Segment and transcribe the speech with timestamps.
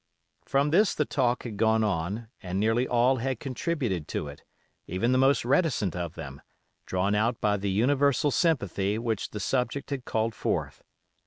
[0.47, 4.41] From this the talk had gone on, and nearly all had contributed to it,
[4.87, 6.41] even the most reticent of them,
[6.87, 10.83] drawn out by the universal sympathy which the subject had called forth.